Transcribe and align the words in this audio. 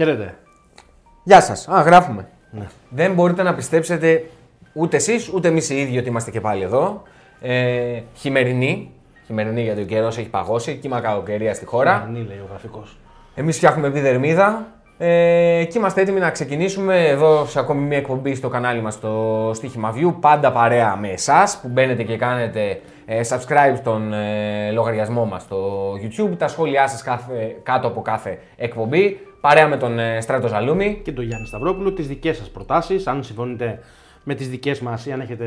Χαίρετε. 0.00 0.34
Γεια 1.22 1.40
σας. 1.40 1.68
Α, 1.68 1.82
γράφουμε. 1.82 2.28
Ναι. 2.50 2.66
Δεν 2.88 3.14
μπορείτε 3.14 3.42
να 3.42 3.54
πιστέψετε 3.54 4.24
ούτε 4.72 4.96
εσείς 4.96 5.32
ούτε 5.32 5.48
εμείς 5.48 5.70
οι 5.70 5.80
ίδιοι 5.80 5.98
ότι 5.98 6.08
είμαστε 6.08 6.30
και 6.30 6.40
πάλι 6.40 6.62
εδώ. 6.62 7.02
Ε, 7.40 8.00
χειμερινή. 8.14 8.90
Χειμερινή 9.26 9.62
γιατί 9.62 9.80
ο 9.80 9.84
καιρός 9.84 10.18
έχει 10.18 10.28
παγώσει. 10.28 10.74
Κύμα 10.74 11.00
κακοκαιρία 11.00 11.54
στη 11.54 11.64
χώρα. 11.64 12.08
Ναι, 12.12 12.18
λέει 12.18 12.38
ο 12.38 12.46
γραφικός. 12.48 12.96
Εμείς 13.34 13.56
φτιάχνουμε 13.56 13.88
επιδερμίδα. 13.88 14.66
Ε, 14.98 15.64
και 15.64 15.78
είμαστε 15.78 16.00
έτοιμοι 16.00 16.20
να 16.20 16.30
ξεκινήσουμε 16.30 17.08
εδώ 17.08 17.44
σε 17.44 17.58
ακόμη 17.58 17.80
μια 17.80 17.98
εκπομπή 17.98 18.34
στο 18.34 18.48
κανάλι 18.48 18.80
μας 18.80 18.94
στο 18.94 19.50
Στίχημα 19.54 19.94
View. 19.96 20.14
Πάντα 20.20 20.52
παρέα 20.52 20.96
με 20.96 21.08
εσάς 21.08 21.58
που 21.62 21.68
μπαίνετε 21.68 22.02
και 22.02 22.16
κάνετε 22.16 22.80
ε, 23.06 23.20
subscribe 23.28 23.76
στον 23.76 24.12
ε, 24.12 24.70
λογαριασμό 24.70 25.24
μας 25.24 25.42
στο 25.42 25.92
YouTube. 25.92 26.36
Τα 26.38 26.48
σχόλιά 26.48 26.88
σας 26.88 27.02
κάθε, 27.02 27.56
κάτω 27.62 27.86
από 27.86 28.02
κάθε 28.02 28.38
εκπομπή. 28.56 29.20
Παρέα 29.40 29.68
με 29.68 29.76
τον 29.76 29.98
ε, 29.98 30.20
Στράτο 30.20 30.48
Ζαλούμι. 30.48 31.00
Και 31.04 31.12
τον 31.12 31.24
Γιάννη 31.24 31.46
Σταυρόπουλο, 31.46 31.92
τις 31.92 32.08
δικές 32.08 32.36
σας 32.36 32.50
προτάσεις. 32.50 33.06
Αν 33.06 33.24
συμφωνείτε 33.24 33.78
με 34.24 34.34
τις 34.34 34.48
δικές 34.48 34.80
μας 34.80 35.06
ή 35.06 35.12
αν 35.12 35.20
έχετε 35.20 35.46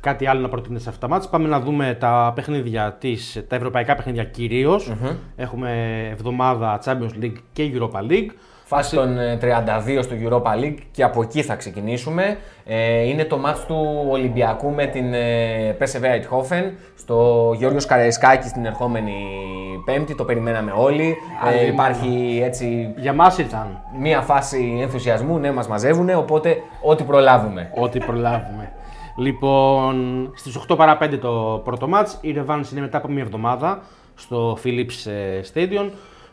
κάτι 0.00 0.26
άλλο 0.26 0.40
να 0.40 0.48
προτείνετε 0.48 0.82
σε 0.82 0.88
αυτά 0.88 1.06
τα 1.06 1.14
μάτια. 1.14 1.30
Πάμε 1.30 1.48
να 1.48 1.60
δούμε 1.60 1.96
τα 2.00 2.32
παιχνίδια 2.34 2.96
της, 3.00 3.44
τα 3.48 3.56
ευρωπαϊκά 3.56 3.94
παιχνίδια 3.94 4.24
κυρίως. 4.24 4.92
Έχουμε 5.36 6.00
εβδομάδα 6.12 6.80
Champions 6.84 7.24
League 7.24 7.36
και 7.52 7.70
Europa 7.74 8.10
League. 8.10 8.28
Φάση 8.70 8.96
των 8.96 9.18
ε, 9.18 9.38
32 9.42 10.02
στο 10.02 10.14
Europa 10.22 10.64
League 10.64 10.78
και 10.90 11.02
από 11.02 11.22
εκεί 11.22 11.42
θα 11.42 11.54
ξεκινήσουμε. 11.54 12.38
Ε, 12.64 13.02
είναι 13.02 13.24
το 13.24 13.38
μάτς 13.38 13.66
του 13.66 14.06
Ολυμπιακού 14.10 14.70
με 14.70 14.86
την 14.86 15.14
ε, 15.14 15.76
PSV 15.80 16.02
Eindhoven 16.02 16.70
στο 16.98 17.52
Γιώργος 17.56 17.86
Καραϊσκάκης 17.86 18.52
την 18.52 18.64
ερχόμενη 18.64 19.12
Πέμπτη. 19.84 20.14
Το 20.14 20.24
περιμέναμε 20.24 20.72
όλοι. 20.76 21.16
Ε, 21.52 21.66
υπάρχει 21.66 22.40
έτσι 22.44 22.94
Για 22.96 23.12
μας 23.12 23.38
ήταν 23.38 23.80
μία 23.98 24.20
φάση 24.20 24.78
ενθουσιασμού, 24.80 25.38
ναι, 25.38 25.52
μας 25.52 25.68
μαζεύουν, 25.68 26.10
οπότε 26.10 26.56
ό,τι 26.82 27.04
προλάβουμε. 27.04 27.70
ό,τι 27.74 27.98
προλάβουμε. 27.98 28.72
Λοιπόν, 29.16 30.30
στις 30.34 30.56
8 30.68 30.76
παρά 30.76 30.98
5 31.00 31.18
το 31.20 31.60
πρώτο 31.64 31.88
μάτς, 31.88 32.18
η 32.20 32.34
Revanche 32.38 32.70
είναι 32.72 32.80
μετά 32.80 32.98
από 32.98 33.08
μια 33.08 33.22
εβδομάδα 33.22 33.82
στο 34.14 34.58
Philips 34.64 35.10
ε, 35.10 35.40
Stadium. 35.52 35.90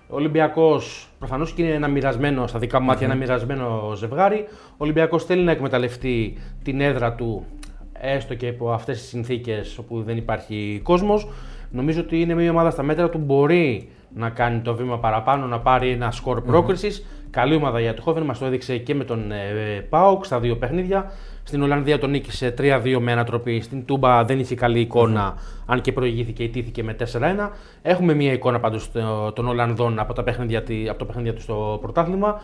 Ο 0.10 0.16
Ολυμπιακός 0.16 1.08
προφανώς 1.20 1.52
και 1.52 1.62
είναι 1.62 1.72
ένα 1.72 1.88
μοιρασμένο, 1.88 2.48
στα 2.48 2.60
δικά 2.60 2.80
μου 2.80 2.86
μάτια, 2.86 3.06
ένα 3.06 3.16
μοιρασμένο 3.16 3.94
ζευγάρι. 3.96 4.46
Ο 4.72 4.76
Ολυμπιακός 4.78 5.26
θέλει 5.26 5.44
να 5.44 5.52
εκμεταλλευτεί 5.52 6.38
την 6.64 6.82
έδρα 6.82 7.14
του, 7.14 7.46
έστω 7.94 8.36
και 8.36 8.48
υπό 8.48 8.72
αυτές 8.72 9.00
τις 9.00 9.08
συνθήκες 9.08 9.78
όπου 9.78 10.02
δεν 10.02 10.18
υπάρχει 10.18 10.80
κόσμος. 10.84 11.28
Νομίζω 11.72 12.02
ότι 12.02 12.22
είναι 12.22 12.34
μια 12.34 12.52
ομάδα 12.52 12.70
στα 12.70 12.84
μέτρα 12.84 13.10
του, 13.10 13.18
μπορεί 13.18 13.90
να 14.16 14.30
κάνει 14.30 14.60
το 14.60 14.76
βήμα 14.76 14.98
παραπάνω, 15.00 15.46
να 15.46 15.60
πάρει 15.60 15.90
ένα 15.90 16.12
σκορ 16.12 16.42
πρόκρισης. 16.42 17.06
Καλή 17.30 17.56
ομάδα 17.56 17.80
για 17.80 17.94
το 17.94 18.02
Χόβεν, 18.02 18.24
μας 18.24 18.40
το 18.40 18.46
έδειξε 18.46 18.78
και 18.78 18.96
με 18.96 19.04
τον 19.04 19.32
ε, 19.32 19.36
Πάοκ 19.90 20.26
στα 20.26 20.40
δύο 20.40 20.58
παιχνίδια. 20.58 21.12
Στην 21.44 21.62
Ολλανδία 21.64 22.00
τον 22.00 22.10
νίκησε 22.10 22.54
3-2 22.58 22.98
με 23.00 23.12
ανατροπή. 23.12 23.62
Στην 23.62 23.86
Τούμπα 23.86 24.24
δεν 24.24 24.40
είχε 24.40 24.56
καλή 24.56 24.80
εικόνα, 24.80 25.34
αν 25.66 25.82
και 25.82 25.92
προηγήθηκε 25.92 26.44
ή 26.44 26.50
τήθηκε 26.50 26.84
με 26.84 26.96
4-1. 27.00 27.50
Έχουμε 27.82 28.14
μια 28.14 28.32
εικόνα 28.32 28.60
πάντως 28.60 28.92
των 29.34 29.48
Ολλανδών 29.48 30.00
από, 30.00 30.14
τα 30.14 30.24
παιχνίδια, 30.24 30.64
τη- 30.64 30.90
από 30.90 31.00
το 31.00 31.06
παιχνίδια 31.06 31.34
τους 31.34 31.44
στο 31.44 31.78
πρωτάθλημα. 31.82 32.42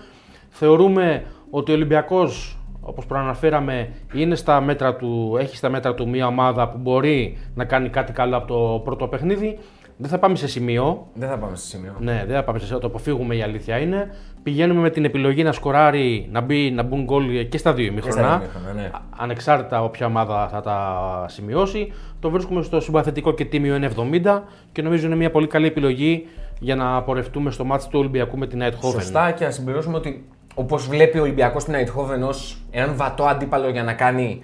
Θεωρούμε 0.49 1.23
ότι 1.49 1.72
ο 1.72 1.73
Ολυμπιακός, 1.73 2.58
όπως 2.81 3.05
προαναφέραμε, 3.05 3.89
είναι 4.14 4.36
στα 4.36 4.61
μέτρα 4.61 4.95
του, 4.95 5.38
έχει 5.39 5.55
στα 5.55 5.69
μέτρα 5.69 5.94
του 5.94 6.09
μια 6.09 6.27
ομάδα 6.27 6.70
που 6.70 6.77
μπορεί 6.77 7.38
να 7.55 7.65
κάνει 7.65 7.89
κάτι 7.89 8.11
καλό 8.11 8.38
από 8.38 8.48
το 8.48 8.80
πρώτο 8.83 9.08
παιχνίδι. 9.08 9.58
Δεν 10.02 10.10
θα 10.10 10.20
πάμε 10.20 10.36
σε 10.36 10.48
σημείο, 10.48 11.08
Δεν 11.14 11.30
θα 11.30 11.38
πάμε 11.38 11.56
σε 11.56 11.66
σημείο. 11.66 11.95
ναι, 12.00 12.23
δεν 12.28 12.36
θα 12.36 12.44
πάμε 12.44 12.60
σε 12.60 12.66
αυτό, 12.66 12.80
το 12.80 12.88
αποφύγουμε 12.88 13.36
η 13.36 13.42
αλήθεια 13.42 13.78
είναι. 13.78 14.10
Πηγαίνουμε 14.44 14.82
με 14.82 14.89
την 14.89 15.06
επιλογή 15.06 15.44
να 15.44 15.52
σκοράρει, 15.52 16.28
να, 16.32 16.42
μπει, 16.42 16.72
να 16.72 16.84
μπουν 16.84 17.04
γκολ 17.04 17.48
και 17.50 17.58
στα 17.58 17.73
δύο 17.73 17.86
στα 17.86 17.94
ημίχρονα. 17.94 18.38
δύο 18.38 18.48
ημίχρονα, 18.54 18.82
ναι. 18.82 18.88
Α- 18.94 19.02
Ανεξάρτητα 19.17 19.84
όποια 19.84 20.06
ομάδα 20.06 20.48
θα 20.52 20.62
τα 20.62 21.26
σημειώσει. 21.28 21.92
Το 22.20 22.30
βρίσκουμε 22.30 22.62
στο 22.62 22.80
συμπαθητικό 22.80 23.34
και 23.34 23.45
τίμιο 23.45 23.76
1,70 23.76 24.44
και 24.72 24.82
νομίζω 24.82 25.06
είναι 25.06 25.16
μια 25.16 25.32
πολύ 25.32 25.48
καλή 25.48 25.66
επιλογή 25.67 26.28
για 26.60 26.76
να 26.76 27.02
πορευτούμε 27.02 27.52
στο 27.52 27.64
μάτι 27.66 27.83
του 27.89 28.00
Ολυμπιακού 28.00 28.38
με 28.38 28.48
την 28.48 28.62
Eindhoven. 28.64 28.92
Σωστά 28.92 29.32
και 29.32 29.45
να 29.45 29.52
συμπληρώσουμε 29.52 29.98
ότι 29.98 30.26
όπως 30.56 30.88
βλέπει 30.88 31.18
ο 31.18 31.22
Ολυμπιακός 31.22 31.64
την 31.64 31.73
Eindhoven 31.73 32.28
ως 32.28 32.58
έναν 32.72 32.95
βατό 32.95 33.23
αντίπαλο 33.23 33.70
για 33.70 33.83
να 33.83 33.94
κάνει 33.94 34.44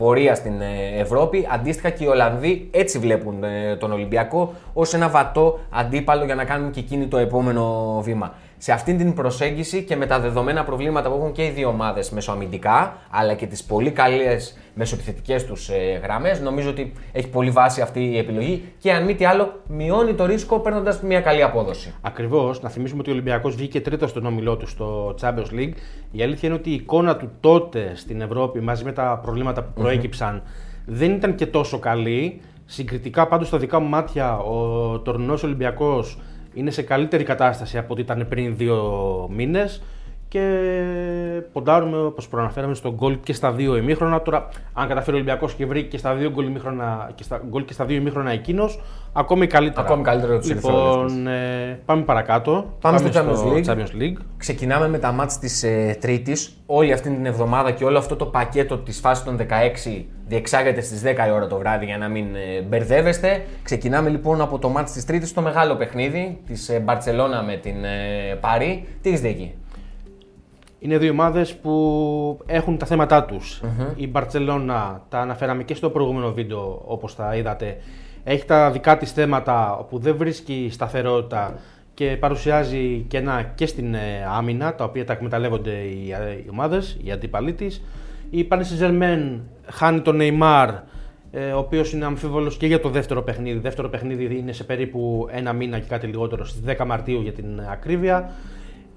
πορεία 0.00 0.34
στην 0.34 0.60
ε, 0.60 1.00
Ευρώπη, 1.00 1.46
αντίστοιχα 1.50 1.90
και 1.90 2.04
οι 2.04 2.06
Ολλανδοί 2.06 2.68
έτσι 2.70 2.98
βλέπουν 2.98 3.44
ε, 3.44 3.76
τον 3.76 3.92
Ολυμπιακό 3.92 4.52
ως 4.72 4.94
ένα 4.94 5.08
βατό 5.08 5.58
αντίπαλο 5.70 6.24
για 6.24 6.34
να 6.34 6.44
κάνουν 6.44 6.70
και 6.70 6.80
εκείνοι 6.80 7.06
το 7.06 7.18
επόμενο 7.18 7.64
βήμα. 8.04 8.34
Σε 8.62 8.72
αυτήν 8.72 8.98
την 8.98 9.14
προσέγγιση 9.14 9.82
και 9.82 9.96
με 9.96 10.06
τα 10.06 10.20
δεδομένα 10.20 10.64
προβλήματα 10.64 11.10
που 11.10 11.16
έχουν 11.16 11.32
και 11.32 11.44
οι 11.44 11.50
δύο 11.50 11.68
ομάδες 11.68 12.10
μεσοαμυντικά, 12.10 12.96
αλλά 13.10 13.34
και 13.34 13.46
τις 13.46 13.64
πολύ 13.64 13.90
καλές 13.90 14.58
μεσοεπιθετικές 14.74 15.46
τους 15.46 15.68
ε, 15.68 16.00
γραμμές, 16.02 16.40
νομίζω 16.40 16.70
ότι 16.70 16.92
έχει 17.12 17.28
πολύ 17.28 17.50
βάση 17.50 17.80
αυτή 17.80 18.04
η 18.04 18.18
επιλογή 18.18 18.72
και 18.78 18.92
αν 18.92 19.04
μη 19.04 19.14
τι 19.14 19.24
άλλο, 19.24 19.60
μειώνει 19.66 20.14
το 20.14 20.26
ρίσκο 20.26 20.58
παίρνοντας 20.58 21.02
μια 21.02 21.20
καλή 21.20 21.42
απόδοση. 21.42 21.94
Ακριβώς, 22.00 22.62
να 22.62 22.68
θυμίσουμε 22.68 23.00
ότι 23.00 23.10
ο 23.10 23.12
Ολυμπιακός 23.12 23.54
βγήκε 23.54 23.80
τρίτος 23.80 24.10
στον 24.10 24.26
όμιλό 24.26 24.56
του 24.56 24.66
στο 24.66 25.14
Champions 25.20 25.54
League. 25.54 25.72
Η 26.10 26.22
αλήθεια 26.22 26.48
είναι 26.48 26.58
ότι 26.58 26.70
η 26.70 26.74
εικόνα 26.74 27.16
του 27.16 27.30
τότε 27.40 27.92
στην 27.94 28.20
Ευρώπη 28.20 28.60
μαζί 28.60 28.84
με 28.84 28.92
τα 28.92 29.20
προβλήματα 29.22 29.62
που 29.62 29.80
προεκυψαν 29.80 30.42
δεν 30.86 31.10
ήταν 31.10 31.34
και 31.34 31.46
τόσο 31.46 31.78
καλή. 31.78 32.40
Συγκριτικά 32.64 33.26
πάντως 33.26 33.46
στα 33.46 33.58
δικά 33.58 33.80
μου 33.80 33.88
μάτια 33.88 34.38
ο 34.38 34.98
τωρινός 34.98 35.42
Ολυμπιακός 35.42 36.18
είναι 36.54 36.70
σε 36.70 36.82
καλύτερη 36.82 37.24
κατάσταση 37.24 37.78
από 37.78 37.92
ό,τι 37.92 38.00
ήταν 38.00 38.26
πριν 38.28 38.56
δύο 38.56 39.28
μήνες 39.32 39.82
και 40.30 40.62
ποντάρουμε 41.52 41.98
όπως 41.98 42.28
προαναφέραμε 42.28 42.74
στον 42.74 42.94
γκολ 42.94 43.18
και 43.22 43.32
στα 43.32 43.52
δύο 43.52 43.76
ημίχρονα. 43.76 44.22
Τώρα, 44.22 44.48
αν 44.72 44.88
καταφέρει 44.88 45.16
ο 45.16 45.18
Ολυμπιακός 45.18 45.54
και 45.54 45.66
βρει 45.66 45.84
και 45.84 45.98
στα 45.98 46.14
δύο 46.14 46.30
γκολ, 46.30 46.46
ημίχρονα, 46.46 47.10
και 47.14 47.22
στα, 47.22 47.42
γκολ 47.48 47.64
και 47.64 47.72
στα 47.72 47.84
δύο 47.84 47.96
ημίχρονα 47.96 48.30
εκείνος, 48.30 48.80
ακόμη 49.12 49.46
καλύτερα. 49.46 49.86
Ακόμη 49.86 50.02
καλύτερο 50.02 50.38
τους 50.38 50.48
Λοιπόν, 50.48 51.26
ε, 51.26 51.80
πάμε 51.84 52.02
παρακάτω. 52.02 52.76
Πάμε 52.80 52.98
στο 52.98 53.08
Champions 53.14 53.52
League. 53.52 53.64
Champions 53.64 54.02
League. 54.02 54.22
Ξεκινάμε 54.36 54.88
με 54.88 54.98
τα 54.98 55.12
μάτς 55.12 55.38
της 55.38 55.62
ε, 55.62 55.96
Τρίτης. 56.00 56.56
Όλη 56.66 56.92
αυτή 56.92 57.08
την 57.10 57.26
εβδομάδα 57.26 57.70
και 57.70 57.84
όλο 57.84 57.98
αυτό 57.98 58.16
το 58.16 58.26
πακέτο 58.26 58.78
της 58.78 59.00
φάσης 59.00 59.24
των 59.24 59.36
16 59.36 60.04
διεξάγεται 60.30 60.80
στις 60.80 61.02
10 61.04 61.28
η 61.28 61.30
ώρα 61.30 61.46
το 61.46 61.56
βράδυ 61.56 61.84
για 61.84 61.98
να 61.98 62.08
μην 62.08 62.34
ε, 62.34 62.60
μπερδεύεστε. 62.60 63.44
Ξεκινάμε 63.62 64.08
λοιπόν 64.10 64.40
από 64.40 64.58
το 64.58 64.68
μάτς 64.68 64.92
της 64.92 65.04
Τρίτης, 65.04 65.32
το 65.32 65.40
μεγάλο 65.40 65.74
παιχνίδι 65.74 66.38
της 66.46 66.68
ε, 66.68 66.78
Μπαρτσελώνα 66.78 67.42
με 67.42 67.56
την 67.56 67.84
ε, 67.84 68.34
Παρή. 68.40 68.86
Τι 69.02 69.08
έχεις 69.08 69.20
δει 69.20 69.28
εκεί; 69.28 69.54
Είναι 70.82 70.98
δύο 70.98 71.10
ομάδες 71.10 71.56
που 71.56 72.38
έχουν 72.46 72.78
τα 72.78 72.86
θέματα 72.86 73.24
τους. 73.24 73.62
Η 73.96 74.08
Μπαρσελόνα, 74.08 75.02
τα 75.08 75.18
αναφέραμε 75.20 75.62
και 75.62 75.74
στο 75.74 75.90
προηγούμενο 75.90 76.32
βίντεο 76.32 76.82
όπως 76.86 77.16
τα 77.16 77.36
είδατε, 77.36 77.76
έχει 78.24 78.44
τα 78.44 78.70
δικά 78.70 78.96
της 78.96 79.12
θέματα 79.12 79.76
όπου 79.76 79.98
δεν 79.98 80.16
βρίσκει 80.16 80.68
σταθερότητα 80.72 81.54
και 81.94 82.16
παρουσιάζει 82.20 83.04
κενά 83.08 83.42
και 83.54 83.66
στην 83.66 83.94
ε, 83.94 83.98
άμυνα, 84.36 84.74
τα 84.74 84.84
οποία 84.84 85.04
τα 85.04 85.12
εκμεταλλεύονται 85.12 85.70
οι, 85.70 86.12
ε, 86.12 86.32
οι 86.32 86.46
ομάδες, 86.50 86.98
οι 87.04 87.10
αντίπαλοι 87.10 87.52
της. 87.52 87.82
Η 88.30 88.48
Paris 88.50 88.56
Saint-Germain 88.56 89.38
χάνει 89.66 90.00
τον 90.00 90.18
Neymar, 90.20 90.68
ε, 91.30 91.52
ο 91.52 91.58
οποίος 91.58 91.92
είναι 91.92 92.04
αμφίβολος 92.04 92.56
και 92.56 92.66
για 92.66 92.80
το 92.80 92.88
δεύτερο 92.88 93.22
παιχνίδι. 93.22 93.58
Δεύτερο 93.58 93.88
παιχνίδι 93.88 94.38
είναι 94.38 94.52
σε 94.52 94.64
περίπου 94.64 95.28
ένα 95.30 95.52
μήνα 95.52 95.78
και 95.78 95.88
κάτι 95.88 96.06
λιγότερο 96.06 96.44
στις 96.44 96.62
10 96.66 96.84
Μαρτίου 96.86 97.20
για 97.20 97.32
την 97.32 97.60
ακρίβεια. 97.70 98.30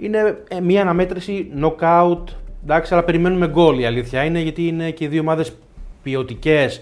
Είναι 0.03 0.37
ε, 0.47 0.59
μια 0.59 0.81
αναμέτρηση 0.81 1.47
knockout. 1.61 2.17
Εντάξει, 2.63 2.93
αλλά 2.93 3.03
περιμένουμε 3.03 3.47
γκολ 3.47 3.79
η 3.79 3.85
αλήθεια 3.85 4.23
είναι 4.23 4.39
γιατί 4.39 4.67
είναι 4.67 4.91
και 4.91 5.03
οι 5.03 5.07
δύο 5.07 5.21
ομάδες 5.21 5.55
ποιοτικές 6.03 6.81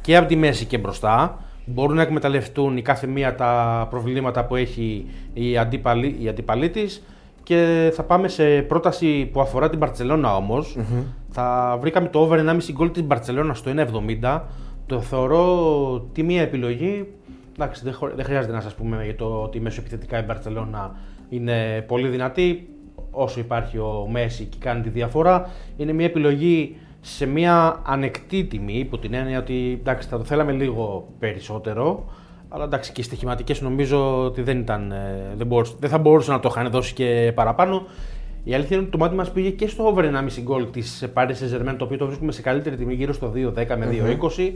και 0.00 0.16
από 0.16 0.28
τη 0.28 0.36
μέση 0.36 0.64
και 0.64 0.78
μπροστά. 0.78 1.38
Μπορούν 1.66 1.96
να 1.96 2.02
εκμεταλλευτούν 2.02 2.76
η 2.76 2.82
κάθε 2.82 3.06
μία 3.06 3.34
τα 3.34 3.86
προβλήματα 3.90 4.44
που 4.44 4.56
έχει 4.56 5.06
η 5.32 5.58
αντίπαλη, 5.58 6.16
η 6.20 6.28
αντίπαλή 6.28 6.70
της 6.70 7.02
και 7.42 7.90
θα 7.94 8.02
πάμε 8.02 8.28
σε 8.28 8.44
πρόταση 8.44 9.28
που 9.32 9.40
αφορά 9.40 9.68
την 9.70 9.78
Μπαρτσελώνα 9.78 10.36
όμως. 10.36 10.76
Θα 11.30 11.76
βρήκαμε 11.80 12.08
το 12.08 12.18
over 12.18 12.38
1,5 12.38 12.56
γκολ 12.72 12.90
της 12.90 13.02
Μπαρτσελώνα 13.02 13.54
στο 13.54 13.70
1,70. 14.22 14.40
Το 14.86 15.00
θεωρώ 15.00 15.44
τη 16.12 16.22
μία 16.22 16.42
επιλογή. 16.42 17.06
Εντάξει, 17.52 17.84
δεν, 17.84 17.92
χω- 17.94 18.12
δεν 18.14 18.24
χρειάζεται 18.24 18.52
να 18.52 18.60
σας 18.60 18.74
πούμε 18.74 19.04
για 19.04 19.16
το 19.16 19.24
ότι 19.42 19.60
μέσω 19.60 19.80
επιθετικά 19.80 20.18
η 20.18 20.22
Μπαρτσελώνα 20.24 20.94
είναι 21.34 21.84
πολύ 21.88 22.08
δυνατή. 22.08 22.68
Όσο 23.10 23.40
υπάρχει 23.40 23.78
ο 23.78 24.06
Μέση 24.10 24.44
και 24.44 24.56
κάνει 24.60 24.82
τη 24.82 24.88
διαφορά, 24.88 25.50
είναι 25.76 25.92
μια 25.92 26.06
επιλογή 26.06 26.76
σε 27.00 27.26
μια 27.26 27.80
ανεκτή 27.86 28.44
τιμή, 28.44 28.78
υπό 28.78 28.98
την 28.98 29.14
έννοια 29.14 29.38
ότι 29.38 29.78
εντάξει, 29.80 30.08
θα 30.08 30.18
το 30.18 30.24
θέλαμε 30.24 30.52
λίγο 30.52 31.08
περισσότερο. 31.18 32.04
Αλλά 32.48 32.64
εντάξει, 32.64 32.92
και 32.92 33.00
οι 33.00 33.04
στοιχηματικές 33.04 33.60
νομίζω 33.60 34.24
ότι 34.24 34.42
δεν, 34.42 34.58
ήταν, 34.58 34.92
ε, 34.92 35.34
δεν, 35.36 35.46
μπορούσε, 35.46 35.74
δεν 35.80 35.90
θα 35.90 35.98
μπορούσε 35.98 36.30
να 36.30 36.40
το 36.40 36.48
είχαν 36.52 36.70
δώσει 36.70 36.94
και 36.94 37.32
παραπάνω. 37.34 37.82
Η 38.44 38.54
αλήθεια 38.54 38.76
είναι 38.76 38.86
ότι 38.86 38.96
το 38.96 38.98
μάτι 38.98 39.14
μας 39.14 39.30
πήγε 39.32 39.50
και 39.50 39.68
στο 39.68 39.86
over 39.86 40.04
1,5 40.04 40.40
γκολ 40.42 40.70
της 40.70 41.08
Paris 41.14 41.26
Saint-Germain, 41.28 41.74
το 41.78 41.84
οποίο 41.84 41.96
το 41.96 42.06
βρίσκουμε 42.06 42.32
σε 42.32 42.42
καλύτερη 42.42 42.76
τιμή 42.76 42.94
γύρω 42.94 43.12
στο 43.12 43.32
2,10 43.34 43.76
με 43.76 43.88
2,20. 43.90 44.52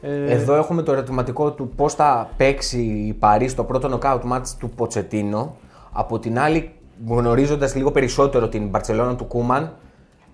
Ε, 0.00 0.32
Εδώ 0.32 0.54
έχουμε 0.54 0.82
το 0.82 0.92
ερωτηματικό 0.92 1.52
του 1.52 1.68
πώς 1.76 1.94
θα 1.94 2.30
παίξει 2.36 2.80
η 2.80 3.12
Παρή 3.12 3.48
στο 3.48 3.64
πρώτο 3.64 3.98
knockout 3.98 4.20
match 4.32 4.46
του 4.58 4.70
Ποτσετίνο. 4.70 5.56
Από 5.98 6.18
την 6.18 6.38
άλλη, 6.38 6.70
γνωρίζοντας 7.08 7.74
λίγο 7.74 7.90
περισσότερο 7.90 8.48
την 8.48 8.68
Μπαρσελόνα 8.68 9.16
του 9.16 9.24
Κούμαν, 9.24 9.76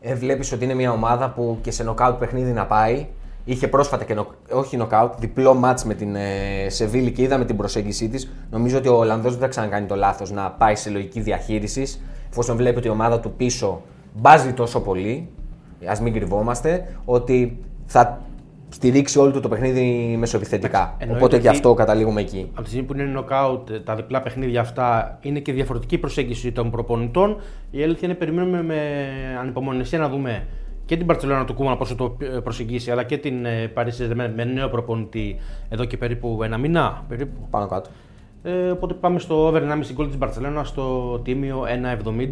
ε, 0.00 0.14
βλέπεις 0.14 0.52
ότι 0.52 0.64
είναι 0.64 0.74
μια 0.74 0.92
ομάδα 0.92 1.30
που 1.30 1.58
και 1.60 1.70
σε 1.70 1.82
νοκάουτ 1.82 2.18
παιχνίδι 2.18 2.52
να 2.52 2.66
πάει. 2.66 3.06
Είχε 3.44 3.68
πρόσφατα 3.68 4.04
και 4.04 4.14
νο, 4.14 4.26
όχι 4.50 4.76
νοκάουτ, 4.76 5.14
διπλό 5.18 5.54
μάτς 5.54 5.84
με 5.84 5.94
την 5.94 6.14
ε, 6.14 6.68
Σεβίλη 6.68 7.10
και 7.12 7.22
είδαμε 7.22 7.44
την 7.44 7.56
προσέγγιση 7.56 8.08
της. 8.08 8.32
Νομίζω 8.50 8.78
ότι 8.78 8.88
ο 8.88 8.96
Ολλανδός 8.96 9.32
δεν 9.32 9.40
θα 9.40 9.48
ξανακάνει 9.48 9.86
το 9.86 9.96
λάθος 9.96 10.30
να 10.30 10.50
πάει 10.50 10.74
σε 10.74 10.90
λογική 10.90 11.20
διαχείρισης, 11.20 12.00
εφόσον 12.30 12.56
βλέπει 12.56 12.78
ότι 12.78 12.86
η 12.86 12.90
ομάδα 12.90 13.20
του 13.20 13.32
πίσω 13.32 13.82
μπάζει 14.14 14.52
τόσο 14.52 14.80
πολύ. 14.80 15.28
Α 15.86 16.02
μην 16.02 16.12
κρυβόμαστε, 16.12 16.96
ότι 17.04 17.58
θα 17.86 18.20
στηρίξει 18.74 19.18
όλο 19.18 19.40
το 19.40 19.48
παιχνίδι 19.48 20.16
μεσοεπιθετικά. 20.18 20.96
Οπότε 21.10 21.38
και 21.38 21.48
αυτό 21.48 21.74
καταλήγουμε 21.74 22.20
εκεί. 22.20 22.50
Από 22.52 22.62
τη 22.62 22.68
στιγμή 22.68 22.86
που 22.86 22.92
είναι 22.94 23.02
νοκάουτ, 23.02 23.70
τα 23.84 23.94
διπλά 23.94 24.22
παιχνίδια 24.22 24.60
αυτά 24.60 25.18
είναι 25.22 25.38
και 25.38 25.52
διαφορετική 25.52 25.98
προσέγγιση 25.98 26.52
των 26.52 26.70
προπονητών. 26.70 27.36
Η 27.70 27.82
αλήθεια 27.82 28.08
είναι 28.08 28.16
περιμένουμε 28.16 28.62
με 28.62 28.80
ανυπομονησία 29.40 29.98
να 29.98 30.08
δούμε 30.08 30.46
και 30.86 30.96
την 30.96 31.06
Παρσελόνα 31.06 31.44
του 31.44 31.54
Κούμανα 31.54 31.76
πόσο 31.76 31.94
το 31.94 32.16
προσεγγίσει, 32.42 32.90
αλλά 32.90 33.02
και 33.02 33.18
την 33.18 33.46
Παρίσι 33.74 34.08
με 34.34 34.44
νέο 34.44 34.68
προπονητή 34.68 35.36
εδώ 35.68 35.84
και 35.84 35.96
περίπου 35.96 36.40
ένα 36.42 36.58
μήνα. 36.58 37.04
Περίπου. 37.08 37.46
Πάνω 37.50 37.66
κάτω. 37.66 37.90
Ε, 38.46 38.70
οπότε 38.70 38.94
πάμε 38.94 39.18
στο 39.18 39.46
over 39.46 39.56
1,5 39.56 39.92
γκολ 39.92 40.06
της 40.06 40.16
Μπαρσελόνα 40.16 40.64
στο 40.64 41.18
τίμιο 41.24 41.64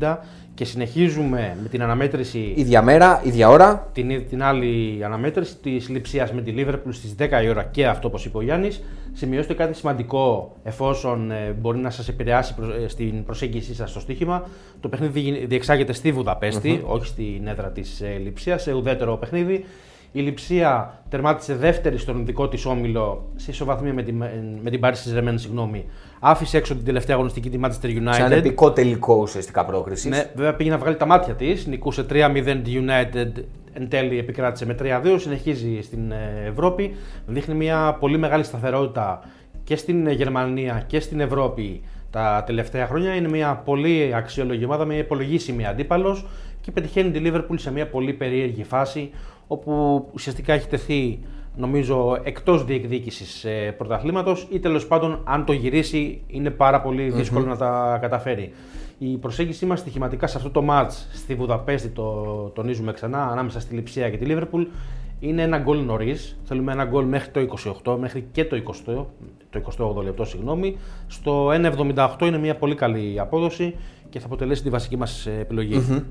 1,70 0.00 0.16
και 0.54 0.64
συνεχίζουμε 0.64 1.56
με 1.62 1.68
την 1.68 1.82
αναμέτρηση. 1.82 2.52
Ίδια 2.56 2.82
μέρα, 2.82 3.20
ίδια 3.24 3.48
ώρα. 3.48 3.88
Την, 3.92 4.28
την 4.28 4.42
άλλη 4.42 5.00
αναμέτρηση 5.04 5.56
της 5.56 5.88
λειψία 5.88 6.30
με 6.34 6.40
τη 6.40 6.50
Λίβερπουλ 6.50 6.92
στις 6.92 7.14
10 7.18 7.28
η 7.44 7.48
ώρα 7.48 7.64
και 7.64 7.86
αυτό 7.86 8.08
όπως 8.08 8.24
είπε 8.24 8.38
ο 8.38 8.42
Γιάννης. 8.42 8.82
Σημειώστε 9.12 9.54
κάτι 9.54 9.74
σημαντικό 9.74 10.56
εφόσον 10.62 11.30
ε, 11.30 11.56
μπορεί 11.60 11.78
να 11.78 11.90
σας 11.90 12.08
επηρεάσει 12.08 12.54
προς, 12.54 12.68
ε, 12.68 12.88
στην 12.88 13.24
προσέγγιση 13.24 13.74
σας 13.74 13.90
στο 13.90 14.00
στοίχημα. 14.00 14.48
Το 14.80 14.88
παιχνίδι 14.88 15.46
διεξάγεται 15.46 15.92
στη 15.92 16.12
βουδαπεστη 16.12 16.82
όχι 16.86 17.06
στην 17.06 17.46
έδρα 17.46 17.70
της 17.70 18.00
ε, 18.00 18.18
λειψία, 18.22 18.58
σε 18.58 18.72
ουδέτερο 18.72 19.16
παιχνίδι. 19.16 19.64
Η 20.12 20.20
Λιψία 20.20 21.02
τερμάτισε 21.08 21.54
δεύτερη 21.54 21.98
στον 21.98 22.26
δικό 22.26 22.48
της 22.48 22.64
όμιλο 22.66 23.30
σε 23.36 23.50
ισοβαθμία 23.50 23.92
με 23.92 24.02
την, 24.02 24.24
με 24.62 24.70
την 24.70 24.80
Paris 24.82 24.90
saint 24.90 25.34
συγγνώμη. 25.34 25.84
Άφησε 26.20 26.56
έξω 26.56 26.74
την 26.74 26.84
τελευταία 26.84 27.14
αγωνιστική 27.14 27.50
της 27.50 27.60
Manchester 27.62 27.86
United. 27.86 28.14
Σαν 28.14 28.32
επικό 28.32 28.72
τελικό 28.72 29.14
ουσιαστικά 29.14 29.64
πρόκρισης. 29.64 30.10
Ναι, 30.10 30.30
βέβαια 30.34 30.54
πήγε 30.54 30.70
να 30.70 30.78
βγάλει 30.78 30.96
τα 30.96 31.06
μάτια 31.06 31.34
της. 31.34 31.66
Νικούσε 31.66 32.06
3-0 32.10 32.60
τη 32.64 32.72
United. 32.74 33.42
Εν 33.72 33.88
τέλει 33.88 34.18
επικράτησε 34.18 34.66
με 34.66 34.76
3-2. 34.82 35.16
Συνεχίζει 35.18 35.80
στην 35.82 36.10
ε, 36.10 36.46
Ευρώπη. 36.46 36.94
Δείχνει 37.26 37.54
μια 37.54 37.96
πολύ 38.00 38.18
μεγάλη 38.18 38.44
σταθερότητα 38.44 39.20
και 39.64 39.76
στην 39.76 40.08
Γερμανία 40.10 40.84
και 40.86 41.00
στην 41.00 41.20
Ευρώπη 41.20 41.82
τα 42.10 42.42
τελευταία 42.46 42.86
χρόνια. 42.86 43.14
Είναι 43.14 43.28
μια 43.28 43.62
πολύ 43.64 44.12
αξιόλογη 44.14 44.64
ομάδα 44.64 44.84
με 44.84 44.94
υπολογίσιμη 44.94 45.66
αντίπαλος 45.66 46.26
και 46.62 46.70
πετυχαίνει 46.70 47.10
τη 47.10 47.20
Liverpool 47.24 47.54
σε 47.54 47.72
μια 47.72 47.88
πολύ 47.88 48.12
περίεργη 48.12 48.64
φάση 48.64 49.10
όπου 49.46 50.04
ουσιαστικά 50.12 50.52
έχει 50.52 50.68
τεθεί 50.68 51.18
νομίζω 51.56 52.20
εκτός 52.22 52.64
διεκδίκησης 52.64 53.44
ε, 53.44 53.74
πρωταθλήματος 53.78 54.46
ή 54.50 54.58
τέλος 54.58 54.86
πάντων 54.86 55.20
αν 55.24 55.44
το 55.44 55.52
γυρίσει 55.52 56.22
είναι 56.26 56.50
πάρα 56.50 56.80
πολύ 56.80 57.14
να 57.46 57.56
τα 57.56 57.98
καταφέρει. 58.00 58.52
Η 58.98 59.16
προσέγγιση 59.16 59.66
μας 59.66 59.78
στοιχηματικά 59.78 60.26
σε 60.26 60.36
αυτό 60.36 60.50
το 60.50 60.62
μάτς 60.62 61.08
στη 61.12 61.34
Βουδαπέστη, 61.34 61.88
το 61.88 62.12
τονίζουμε 62.54 62.92
ξανά, 62.92 63.28
ανάμεσα 63.28 63.60
στη 63.60 63.74
Λιψία 63.74 64.10
και 64.10 64.16
τη 64.16 64.24
Λίβερπουλ, 64.24 64.62
είναι 65.20 65.42
ένα 65.42 65.58
γκολ 65.58 65.78
νωρίς. 65.78 66.38
Θέλουμε 66.44 66.72
ένα 66.72 66.84
γκολ 66.84 67.04
μέχρι 67.04 67.30
το 67.30 67.40
28, 67.84 67.96
μέχρι 68.00 68.26
και 68.32 68.44
το 68.44 68.62
20, 68.86 69.06
το 69.50 69.96
28 69.98 70.02
λεπτό, 70.02 70.24
συγγνώμη. 70.24 70.76
Στο 71.06 71.48
1,78 71.48 72.08
είναι 72.22 72.38
μια 72.38 72.56
πολύ 72.56 72.74
καλή 72.74 73.20
απόδοση 73.20 73.74
και 74.08 74.18
θα 74.18 74.26
αποτελέσει 74.26 74.62
τη 74.62 74.70
βασική 74.70 74.96
μας 74.96 75.26
επιλογη 75.26 76.04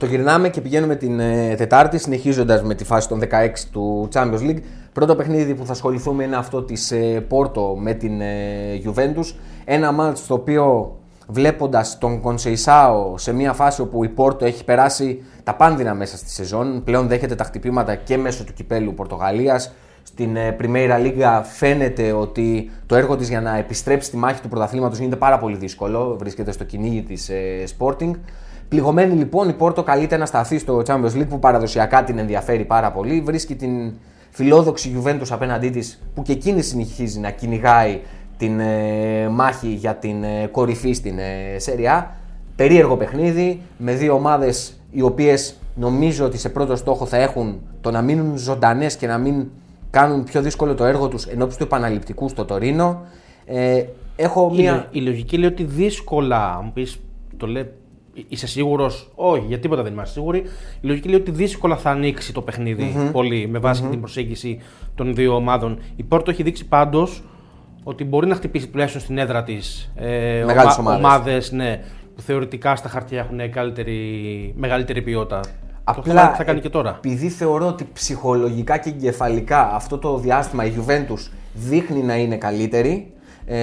το 0.00 0.06
γυρνάμε 0.06 0.48
και 0.48 0.60
πηγαίνουμε 0.60 0.96
την 0.96 1.20
ε, 1.20 1.54
Τετάρτη, 1.56 1.98
συνεχίζοντας 1.98 2.62
με 2.62 2.74
τη 2.74 2.84
φάση 2.84 3.08
των 3.08 3.20
16 3.22 3.26
του 3.72 4.08
Champions 4.12 4.40
League. 4.40 4.60
Πρώτο 4.92 5.16
παιχνίδι 5.16 5.54
που 5.54 5.66
θα 5.66 5.72
ασχοληθούμε 5.72 6.24
είναι 6.24 6.36
αυτό 6.36 6.62
της 6.62 6.90
ε, 6.90 7.24
Πόρτο 7.28 7.76
με 7.80 7.94
την 7.94 8.20
ε, 8.20 8.26
Juventus. 8.84 9.34
Ένα 9.64 9.92
μάτς 9.92 10.20
στο 10.20 10.34
οποίο 10.34 10.96
βλέποντας 11.28 11.98
τον 11.98 12.20
Κονσεϊσάο 12.20 13.18
σε 13.18 13.32
μια 13.32 13.52
φάση 13.52 13.80
όπου 13.80 14.04
η 14.04 14.08
Πόρτο 14.08 14.44
έχει 14.44 14.64
περάσει 14.64 15.22
τα 15.44 15.54
πάνδυνα 15.54 15.94
μέσα 15.94 16.16
στη 16.16 16.30
σεζόν, 16.30 16.82
πλέον 16.84 17.08
δέχεται 17.08 17.34
τα 17.34 17.44
χτυπήματα 17.44 17.94
και 17.94 18.16
μέσω 18.16 18.44
του 18.44 18.52
κυπέλου 18.52 18.94
Πορτογαλίας. 18.94 19.72
Στην 20.02 20.36
Πριμέιρα 20.56 20.98
Λίγκα 20.98 21.42
φαίνεται 21.42 22.12
ότι 22.12 22.70
το 22.86 22.96
έργο 22.96 23.16
της 23.16 23.28
για 23.28 23.40
να 23.40 23.56
επιστρέψει 23.56 24.08
στη 24.08 24.16
μάχη 24.16 24.40
του 24.40 24.48
πρωταθλήματος 24.48 24.98
γίνεται 24.98 25.16
πάρα 25.16 25.38
πολύ 25.38 25.56
δύσκολο, 25.56 26.16
βρίσκεται 26.18 26.52
στο 26.52 26.64
κυνήγι 26.64 27.02
της 27.02 27.30
Sporting. 27.78 28.10
Πληγωμένη 28.70 29.14
λοιπόν 29.14 29.48
η 29.48 29.52
Πόρτο 29.52 29.82
καλείται 29.82 30.16
να 30.16 30.26
σταθεί 30.26 30.58
στο 30.58 30.82
Champions 30.86 31.14
League 31.14 31.28
που 31.28 31.38
παραδοσιακά 31.38 32.04
την 32.04 32.18
ενδιαφέρει 32.18 32.64
πάρα 32.64 32.92
πολύ. 32.92 33.20
Βρίσκει 33.20 33.54
την 33.54 33.92
φιλόδοξη 34.30 34.96
Juventus 34.96 35.26
απέναντί 35.30 35.70
της 35.70 36.02
που 36.14 36.22
και 36.22 36.32
εκείνη 36.32 36.62
συνεχίζει 36.62 37.18
να 37.18 37.30
κυνηγάει 37.30 38.00
την 38.36 38.60
ε, 38.60 39.28
μάχη 39.28 39.68
για 39.68 39.94
την 39.94 40.22
ε, 40.22 40.46
κορυφή 40.46 40.92
στην 40.92 41.18
ε, 41.18 41.58
Σεριά. 41.58 42.16
Περίεργο 42.56 42.96
παιχνίδι 42.96 43.60
με 43.76 43.92
δύο 43.92 44.14
ομάδες 44.14 44.80
οι 44.90 45.02
οποίες 45.02 45.54
νομίζω 45.74 46.24
ότι 46.24 46.38
σε 46.38 46.48
πρώτο 46.48 46.76
στόχο 46.76 47.06
θα 47.06 47.16
έχουν 47.16 47.60
το 47.80 47.90
να 47.90 48.02
μείνουν 48.02 48.36
ζωντανές 48.36 48.96
και 48.96 49.06
να 49.06 49.18
μην 49.18 49.46
κάνουν 49.90 50.24
πιο 50.24 50.42
δύσκολο 50.42 50.74
το 50.74 50.84
έργο 50.84 51.08
τους 51.08 51.26
εν 51.26 51.38
του 51.38 51.56
επαναληπτικού 51.60 52.28
στο 52.28 52.44
Τωρίνο. 52.44 53.00
Ε, 53.46 53.84
έχω 54.16 54.50
μια... 54.50 54.88
η, 54.90 54.98
η 54.98 55.02
λογική 55.02 55.36
λέει 55.38 55.48
ότι 55.48 55.64
δύσκολα, 55.64 56.60
μου 56.64 56.72
πεις, 56.72 57.00
το 57.36 57.46
λέει 57.46 57.70
Είσαι 58.28 58.46
σίγουρος, 58.46 59.10
Όχι, 59.14 59.44
για 59.46 59.58
τίποτα 59.58 59.82
δεν 59.82 59.92
είμαστε 59.92 60.12
σίγουροι. 60.12 60.38
Η 60.80 60.86
λογική 60.86 61.08
λέει 61.08 61.20
ότι 61.20 61.30
δύσκολα 61.30 61.76
θα 61.76 61.90
ανοίξει 61.90 62.32
το 62.32 62.42
παιχνιδι 62.42 63.10
πολύ 63.12 63.48
με 63.48 63.58
βαση 63.58 63.82
την 63.82 64.00
προσέγγιση 64.00 64.60
των 64.94 65.14
δύο 65.14 65.34
ομάδων. 65.34 65.78
Η 65.96 66.02
Πόρτο 66.02 66.30
έχει 66.30 66.42
δείξει 66.42 66.66
πάντως 66.68 67.22
ότι 67.82 68.04
μπορεί 68.04 68.26
να 68.26 68.34
χτυπήσει 68.34 68.68
τουλάχιστον 68.68 69.00
στην 69.00 69.18
έδρα 69.18 69.42
της 69.42 69.92
ε, 69.94 70.44
ομάδες 70.78 71.52
ναι, 71.52 71.80
που 72.14 72.22
θεωρητικά 72.22 72.76
στα 72.76 72.88
χαρτιά 72.88 73.18
έχουν 73.18 73.50
καλύτερη, 73.50 74.54
μεγαλύτερη 74.56 75.02
ποιότητα. 75.02 75.40
Απλά 75.84 76.30
το 76.30 76.36
θα 76.36 76.44
κάνει 76.44 76.60
και 76.60 76.68
τώρα. 76.68 76.94
Επειδή 76.96 77.28
θεωρώ 77.28 77.66
ότι 77.66 77.88
ψυχολογικά 77.92 78.78
και 78.78 78.88
εγκεφαλικά 78.88 79.74
αυτό 79.74 79.98
το 79.98 80.18
διάστημα 80.18 80.64
η 80.64 80.72
Juventus 80.76 81.30
δείχνει 81.54 82.02
να 82.02 82.16
είναι 82.16 82.36
καλύτερη 82.36 83.12
ε, 83.46 83.56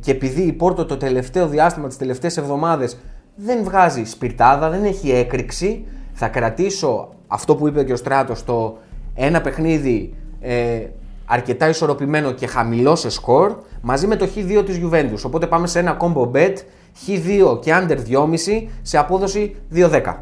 και 0.00 0.10
επειδή 0.10 0.42
η 0.42 0.52
Πόρτο 0.52 0.84
το 0.84 0.96
τελευταίο 0.96 1.48
διάστημα, 1.48 1.88
τις 1.88 1.96
τελευταίες 1.96 2.36
εβδομάδες 2.36 2.98
δεν 3.34 3.64
βγάζει 3.64 4.04
σπιρτάδα, 4.04 4.70
δεν 4.70 4.84
έχει 4.84 5.10
έκρηξη. 5.10 5.84
Θα 6.12 6.28
κρατήσω 6.28 7.08
αυτό 7.26 7.56
που 7.56 7.68
είπε 7.68 7.84
και 7.84 7.92
ο 7.92 7.96
Στράτος, 7.96 8.44
το 8.44 8.78
ένα 9.14 9.40
παιχνίδι 9.40 10.14
ε, 10.40 10.86
αρκετά 11.24 11.68
ισορροπημένο 11.68 12.32
και 12.32 12.46
χαμηλό 12.46 12.96
σε 12.96 13.10
σκορ, 13.10 13.56
μαζί 13.80 14.06
με 14.06 14.16
το 14.16 14.28
Χ2 14.34 14.62
της 14.66 14.80
Juventus. 14.82 15.22
Οπότε 15.26 15.46
πάμε 15.46 15.66
σε 15.66 15.78
ένα 15.78 15.96
combo 16.00 16.30
bet, 16.32 16.54
Χ2 17.06 17.60
και 17.60 17.72
under 17.74 17.98
2,5 18.08 18.66
σε 18.82 18.98
απόδοση 18.98 19.56
2,10. 19.74 20.14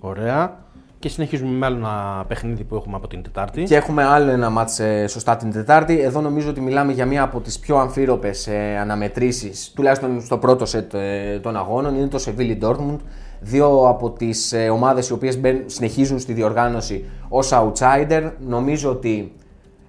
Ωραία 0.00 0.63
και 1.04 1.10
συνεχίζουμε 1.10 1.50
με 1.50 1.66
άλλο 1.66 1.76
ένα 1.76 2.24
παιχνίδι 2.28 2.64
που 2.64 2.74
έχουμε 2.74 2.96
από 2.96 3.08
την 3.08 3.22
Τετάρτη. 3.22 3.62
Και 3.62 3.76
έχουμε 3.76 4.04
άλλο 4.04 4.30
ένα 4.30 4.50
μάτς 4.50 4.78
ε, 4.78 5.06
σωστά 5.06 5.36
την 5.36 5.52
Τετάρτη. 5.52 6.00
Εδώ 6.00 6.20
νομίζω 6.20 6.50
ότι 6.50 6.60
μιλάμε 6.60 6.92
για 6.92 7.06
μία 7.06 7.22
από 7.22 7.40
τις 7.40 7.58
πιο 7.58 7.76
αμφίροπες 7.76 8.46
ε, 8.46 8.78
αναμετρήσεις, 8.80 9.72
τουλάχιστον 9.74 10.20
στο 10.20 10.38
πρώτο 10.38 10.66
σετ 10.66 10.94
ε, 10.94 11.38
των 11.42 11.56
αγώνων, 11.56 11.94
είναι 11.96 12.06
το 12.06 12.24
Seville 12.26 12.58
Dortmund. 12.60 12.98
Δύο 13.40 13.88
από 13.88 14.10
τις 14.10 14.52
ε, 14.52 14.68
ομάδες 14.68 15.08
οι 15.08 15.12
οποίες 15.12 15.38
συνεχίζουν 15.66 16.18
στη 16.18 16.32
διοργάνωση 16.32 17.04
ως 17.28 17.50
outsider. 17.52 18.30
Νομίζω 18.46 18.90
ότι 18.90 19.32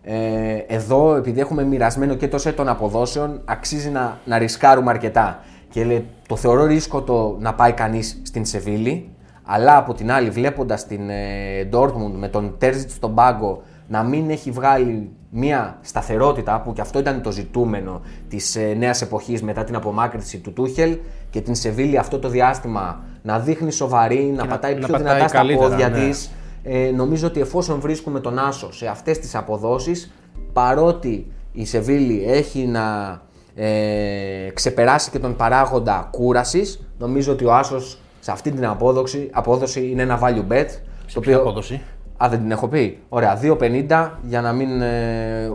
ε, 0.03 0.57
εδώ, 0.67 1.15
επειδή 1.15 1.39
έχουμε 1.39 1.63
μοιρασμένο 1.63 2.15
και 2.15 2.27
το 2.27 2.37
σετ 2.37 2.55
των 2.55 2.67
αποδόσεων, 2.67 3.41
αξίζει 3.45 3.89
να, 3.89 4.17
να 4.25 4.37
ρισκάρουμε 4.37 4.89
αρκετά. 4.91 5.39
Και 5.69 6.01
το 6.27 6.35
θεωρώ 6.35 6.65
ρίσκο 6.65 7.01
το 7.01 7.37
να 7.39 7.53
πάει 7.53 7.71
κανείς 7.71 8.21
στην 8.23 8.45
Σεβίλη, 8.45 9.09
αλλά 9.45 9.77
από 9.77 9.93
την 9.93 10.11
άλλη, 10.11 10.29
βλέποντας 10.29 10.87
την 10.87 11.09
ε, 11.09 11.69
Dortmund 11.71 12.13
με 12.15 12.27
τον 12.27 12.55
Τέρζιτ 12.57 12.89
στον 12.89 13.15
πάγκο 13.15 13.61
να 13.87 14.03
μην 14.03 14.29
έχει 14.29 14.51
βγάλει 14.51 15.11
μια 15.29 15.77
σταθερότητα 15.81 16.61
που 16.61 16.73
και 16.73 16.81
αυτό 16.81 16.99
ήταν 16.99 17.21
το 17.21 17.31
ζητούμενο 17.31 18.01
της 18.27 18.55
ε, 18.55 18.73
νέας 18.77 19.01
εποχής 19.01 19.43
μετά 19.43 19.63
την 19.63 19.75
απομάκρυνση 19.75 20.39
του 20.39 20.53
Τούχελ 20.53 20.97
και 21.29 21.41
την 21.41 21.55
Σεβίλη 21.55 21.97
αυτό 21.97 22.19
το 22.19 22.29
διάστημα 22.29 23.03
να 23.21 23.39
δείχνει 23.39 23.71
σοβαρή, 23.71 24.33
να, 24.35 24.45
πατάει 24.45 24.75
πιο 24.75 24.97
δυνατά 24.97 25.27
στα 25.27 25.45
πόδια 25.57 25.89
ναι. 25.89 25.97
της. 25.97 26.31
Ε, 26.63 26.91
νομίζω 26.95 27.27
ότι 27.27 27.39
εφόσον 27.39 27.79
βρίσκουμε 27.79 28.19
τον 28.19 28.39
Άσο 28.39 28.73
σε 28.73 28.87
αυτές 28.87 29.19
τις 29.19 29.35
αποδόσεις, 29.35 30.13
παρότι 30.53 31.31
η 31.51 31.65
Σεβίλη 31.65 32.23
έχει 32.27 32.65
να 32.65 33.21
ε, 33.55 34.49
ξεπεράσει 34.53 35.09
και 35.09 35.19
τον 35.19 35.35
παράγοντα 35.35 36.07
κούρασης, 36.11 36.87
νομίζω 36.97 37.31
ότι 37.31 37.45
ο 37.45 37.53
Άσος 37.53 37.99
σε 38.25 38.31
αυτή 38.31 38.51
την 38.51 38.65
απόδοση, 38.65 39.29
απόδοση 39.31 39.89
είναι 39.91 40.01
ένα 40.01 40.19
value 40.23 40.51
bet. 40.51 40.67
Σε 41.05 41.13
το 41.13 41.19
οποίο... 41.19 41.39
απόδοση; 41.39 41.81
Α, 42.23 42.27
δεν 42.29 42.39
την 42.39 42.51
έχω 42.51 42.67
πει. 42.67 42.99
Ωραία, 43.09 43.39
2,50 43.41 44.09
για 44.23 44.41
να 44.41 44.53
μην. 44.53 44.81
Ε, 44.81 45.51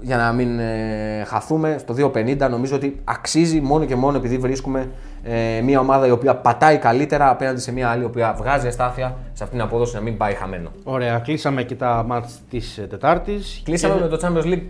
για 0.00 0.16
να 0.16 0.32
μην 0.32 0.58
ε, 0.58 1.24
χαθούμε 1.26 1.76
στο 1.78 1.94
2.50. 1.98 2.50
Νομίζω 2.50 2.76
ότι 2.76 3.00
αξίζει 3.04 3.60
μόνο 3.60 3.84
και 3.84 3.96
μόνο 3.96 4.16
επειδή 4.16 4.38
βρίσκουμε 4.38 4.90
ε, 5.22 5.60
μια 5.60 5.80
ομάδα 5.80 6.06
η 6.06 6.10
οποία 6.10 6.36
πατάει 6.36 6.78
καλύτερα 6.78 7.30
απέναντι 7.30 7.60
σε 7.60 7.72
μια 7.72 7.88
άλλη 7.88 8.02
η 8.02 8.06
οποία 8.06 8.34
βγάζει 8.38 8.66
αστάθεια 8.66 9.16
σε 9.32 9.44
αυτήν 9.44 9.58
την 9.58 9.68
απόδοση 9.68 9.94
να 9.94 10.00
μην 10.00 10.16
πάει 10.16 10.34
χαμένο. 10.34 10.70
Ωραία, 10.84 11.18
κλείσαμε 11.18 11.62
και 11.62 11.74
τα 11.74 12.04
μάτς 12.06 12.40
της 12.50 12.80
Τετάρτης. 12.90 13.62
Κλείσαμε 13.64 13.94
και... 13.94 14.00
με 14.00 14.08
το 14.08 14.18
Champions 14.22 14.52
League. 14.52 14.66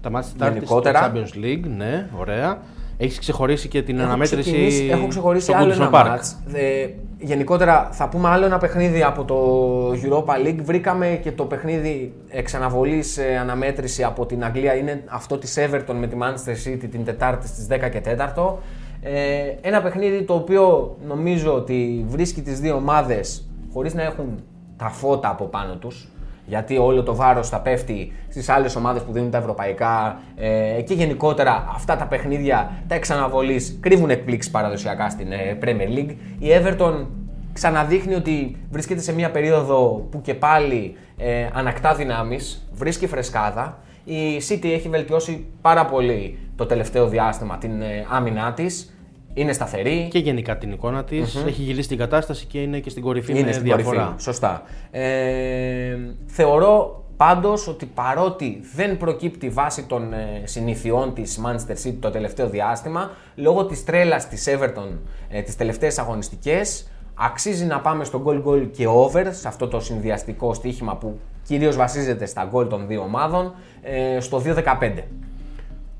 Τα 0.00 0.10
μάτς 0.10 0.26
της 0.26 0.36
Τετάρτης 0.36 0.68
στο 0.68 0.82
Champions 0.84 1.44
League, 1.44 1.64
ναι, 1.76 2.08
ωραία. 2.18 2.58
Έχεις 3.00 3.18
ξεχωρίσει 3.18 3.68
και 3.68 3.82
την 3.82 3.96
έχω 3.98 4.06
αναμέτρηση. 4.06 4.88
Έχω 4.90 5.06
ξεχωρίσει 5.06 5.52
άλλο 5.52 5.72
ένα 5.72 5.90
μάτς. 5.90 6.38
Ε, 6.52 6.88
γενικότερα 7.18 7.88
θα 7.92 8.08
πούμε 8.08 8.28
άλλο 8.28 8.44
ένα 8.44 8.58
παιχνίδι 8.58 9.02
από 9.02 9.24
το 9.24 9.90
Europa 9.90 10.46
League. 10.46 10.58
Βρήκαμε 10.62 11.20
και 11.22 11.32
το 11.32 11.44
παιχνίδι 11.44 12.12
εξαναβολής 12.28 13.18
ε, 13.18 13.36
αναμέτρηση 13.36 14.04
από 14.04 14.26
την 14.26 14.44
Αγγλία. 14.44 14.74
Είναι 14.74 15.02
αυτό 15.06 15.38
της 15.38 15.58
Everton 15.58 15.94
με 15.98 16.06
τη 16.06 16.16
Manchester 16.20 16.68
City 16.68 16.88
την 16.90 17.04
Τετάρτη 17.04 17.46
στις 17.46 17.66
10 17.70 17.90
και 17.90 18.00
4. 18.36 18.54
Ε, 19.02 19.54
ένα 19.60 19.82
παιχνίδι 19.82 20.22
το 20.22 20.34
οποίο 20.34 20.96
νομίζω 21.06 21.54
ότι 21.54 22.04
βρίσκει 22.08 22.42
τις 22.42 22.60
δύο 22.60 22.74
ομάδες 22.74 23.48
χωρίς 23.72 23.94
να 23.94 24.02
έχουν 24.02 24.42
τα 24.76 24.88
φώτα 24.88 25.28
από 25.30 25.44
πάνω 25.44 25.76
τους 25.76 26.08
γιατί 26.48 26.76
όλο 26.76 27.02
το 27.02 27.14
βάρος 27.14 27.48
θα 27.48 27.60
πέφτει 27.60 28.12
στις 28.28 28.48
άλλες 28.48 28.76
ομάδες 28.76 29.02
που 29.02 29.12
δίνουν 29.12 29.30
τα 29.30 29.38
ευρωπαϊκά 29.38 30.20
ε, 30.36 30.82
και 30.82 30.94
γενικότερα 30.94 31.64
αυτά 31.74 31.96
τα 31.96 32.06
παιχνίδια 32.06 32.70
τα 32.86 32.94
εξαναβολής 32.94 33.78
κρύβουν 33.80 34.10
εκπλήξεις 34.10 34.52
παραδοσιακά 34.52 35.10
στην 35.10 35.32
ε, 35.32 35.58
Premier 35.62 35.98
League. 35.98 36.14
Η 36.38 36.48
Everton 36.62 37.06
ξαναδείχνει 37.52 38.14
ότι 38.14 38.56
βρίσκεται 38.70 39.00
σε 39.00 39.14
μια 39.14 39.30
περίοδο 39.30 40.06
που 40.10 40.20
και 40.20 40.34
πάλι 40.34 40.96
ε, 41.16 41.46
ανακτά 41.52 41.94
δυνάμεις, 41.94 42.68
βρίσκει 42.72 43.06
φρεσκάδα. 43.06 43.78
Η 44.04 44.42
City 44.48 44.66
έχει 44.66 44.88
βελτιώσει 44.88 45.46
πάρα 45.60 45.84
πολύ 45.84 46.38
το 46.56 46.66
τελευταίο 46.66 47.08
διάστημα 47.08 47.58
την 47.58 47.82
ε, 47.82 48.06
άμυνά 48.08 48.52
της 48.52 48.97
είναι 49.40 49.52
σταθερή. 49.52 50.08
Και 50.10 50.18
γενικά 50.18 50.58
την 50.58 50.72
εικόνα 50.72 51.04
της. 51.04 51.36
Έχει 51.46 51.62
γυρίσει 51.62 51.88
την 51.88 51.98
κατάσταση 51.98 52.46
και 52.46 52.62
είναι 52.62 52.78
και 52.78 52.90
στην 52.90 53.02
κορυφή 53.02 53.32
είναι 53.32 53.42
με 53.42 53.52
στην 53.52 53.64
διαφορά. 53.64 54.02
Κορυφή. 54.02 54.22
Σωστά. 54.22 54.62
Ε, 54.90 55.96
θεωρώ 56.26 57.02
πάντως 57.18 57.68
ότι 57.68 57.86
παρότι 57.86 58.60
δεν 58.74 58.96
προκύπτει 58.96 59.48
βάση 59.48 59.84
των 59.84 60.12
ε, 60.12 60.42
συνηθιών 60.44 61.14
της 61.14 61.40
Manchester 61.44 61.86
City 61.86 61.96
το 62.00 62.10
τελευταίο 62.10 62.48
διάστημα, 62.48 63.10
λόγω 63.34 63.66
της 63.66 63.84
τρέλας 63.84 64.28
της 64.28 64.48
Everton 64.48 64.98
ε, 65.28 65.42
τις 65.42 65.56
τελευταίες 65.56 65.98
αγωνιστικές, 65.98 66.90
αξίζει 67.14 67.64
να 67.64 67.80
πάμε 67.80 68.04
στο 68.04 68.22
goal 68.26 68.44
goal 68.44 68.68
και 68.70 68.86
over 68.88 69.26
σε 69.30 69.48
αυτό 69.48 69.68
το 69.68 69.80
συνδυαστικό 69.80 70.54
στοίχημα 70.54 70.96
που 70.96 71.18
κυρίως 71.42 71.76
βασίζεται 71.76 72.26
στα 72.26 72.50
goal 72.52 72.68
των 72.68 72.86
δύο 72.86 73.02
ομάδων 73.02 73.54
ε, 73.82 74.20
στο 74.20 74.42
2-15. 74.44 74.92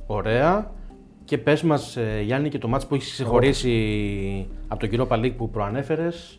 Ωραία. 0.06 0.70
Και 1.28 1.38
πες 1.38 1.62
μας, 1.62 1.96
ε, 1.96 2.20
Γιάννη, 2.24 2.48
και 2.48 2.58
το 2.58 2.68
μάτσο 2.68 2.86
που 2.86 2.94
έχεις 2.94 3.12
ξεχωρίσει 3.12 3.72
από 4.68 4.80
τον 4.80 4.88
κύριο 4.88 5.06
Παλίκ 5.06 5.32
που 5.32 5.50
προανέφερες. 5.50 6.38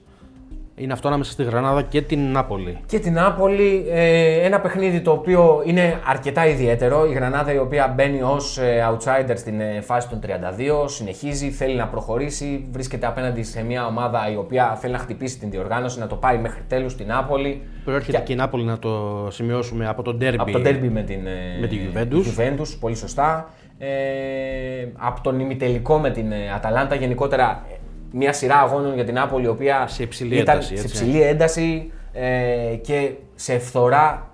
Είναι 0.76 0.94
αυτό 0.94 1.08
ανάμεσα 1.08 1.32
στη 1.32 1.44
Γρανάδα 1.44 1.82
και 1.82 2.02
την 2.02 2.32
Νάπολη. 2.32 2.78
Και 2.86 3.00
την 3.00 3.14
Νάπολη, 3.14 3.86
ε, 3.90 4.46
ένα 4.46 4.60
παιχνίδι 4.60 5.02
το 5.02 5.12
οποίο 5.12 5.62
είναι 5.66 6.00
αρκετά 6.06 6.48
ιδιαίτερο. 6.48 7.06
Η 7.06 7.14
Γρανάδα 7.14 7.54
η 7.54 7.58
οποία 7.58 7.94
μπαίνει 7.96 8.22
ως 8.22 8.58
ε, 8.58 8.88
outsider 8.92 9.34
στην 9.36 9.62
φάση 9.82 10.10
των 10.10 10.20
32, 10.26 10.90
συνεχίζει, 10.90 11.50
θέλει 11.50 11.76
να 11.76 11.88
προχωρήσει, 11.88 12.68
βρίσκεται 12.72 13.08
απέναντι 13.08 13.44
σε 13.44 13.64
μια 13.64 13.86
ομάδα 13.86 14.32
η 14.32 14.36
οποία 14.36 14.76
θέλει 14.76 14.94
να 14.94 15.00
χτυπήσει 15.00 15.40
την 15.40 15.50
διοργάνωση, 15.50 16.00
να 16.00 16.08
το 16.08 16.16
πάει 16.16 16.38
μέχρι 16.38 16.62
τέλους 16.68 16.92
στην 16.92 17.08
Νάπολη. 17.08 17.62
Προέρχεται 17.84 18.18
και... 18.18 18.24
και 18.24 18.34
η 18.34 18.36
Νάπολη 18.36 18.64
να 18.64 18.80
το 18.80 19.28
σημειώσουμε 19.32 19.88
από 19.88 20.02
τον 20.02 20.18
Derby. 20.22 20.36
Από 20.38 20.52
τον 20.52 20.62
Derby 20.66 20.90
με 20.92 21.02
την, 21.02 21.20
με 21.62 21.68
την 21.68 21.80
Juventus. 21.94 22.14
Juventus, 22.14 22.78
πολύ 22.80 22.96
σωστά 22.96 23.50
ε, 23.80 24.88
από 24.98 25.22
τον 25.22 25.40
ημιτελικό 25.40 25.98
με 25.98 26.10
την 26.12 26.32
ε, 26.32 26.52
Αταλάντα. 26.56 26.96
Γενικότερα 26.96 27.64
μια 28.12 28.34
σειρά 28.34 28.56
αγώνων 28.56 28.94
για 28.94 29.06
την 29.06 29.20
Άπολη, 29.20 29.46
η 29.46 29.48
οποία 29.48 29.88
σε 29.88 30.04
υψηλή 30.04 30.38
ήταν 30.38 30.56
ένταση, 30.56 30.78
σε 30.78 30.86
υψηλή 30.86 31.22
ένταση 31.22 31.92
ε, 32.14 32.76
και 32.82 33.12
σε 33.36 33.60
φθορά 33.60 34.30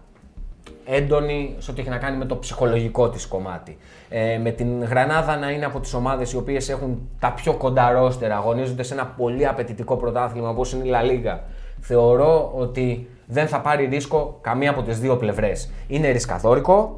έντονη 0.85 1.55
σε 1.57 1.71
ό,τι 1.71 1.81
έχει 1.81 1.89
να 1.89 1.97
κάνει 1.97 2.17
με 2.17 2.25
το 2.25 2.37
ψυχολογικό 2.37 3.09
της 3.09 3.25
κομμάτι. 3.25 3.77
Ε, 4.09 4.37
με 4.37 4.51
την 4.51 4.83
Γρανάδα 4.83 5.37
να 5.37 5.51
είναι 5.51 5.65
από 5.65 5.79
τις 5.79 5.93
ομάδες 5.93 6.31
οι 6.31 6.37
οποίες 6.37 6.69
έχουν 6.69 7.09
τα 7.19 7.33
πιο 7.33 7.53
κοντά 7.53 7.91
ρόστερα, 7.91 8.35
αγωνίζονται 8.35 8.83
σε 8.83 8.93
ένα 8.93 9.05
πολύ 9.05 9.47
απαιτητικό 9.47 9.95
πρωτάθλημα 9.95 10.49
όπως 10.49 10.73
είναι 10.73 10.83
η 10.83 10.87
Λα 10.87 11.01
Λίγα. 11.01 11.43
Θεωρώ 11.79 12.51
ότι 12.55 13.09
δεν 13.25 13.47
θα 13.47 13.61
πάρει 13.61 13.85
ρίσκο 13.85 14.37
καμία 14.41 14.69
από 14.69 14.81
τις 14.81 14.99
δύο 14.99 15.17
πλευρές. 15.17 15.71
Είναι 15.87 16.09
ρισκαδόρικο, 16.09 16.95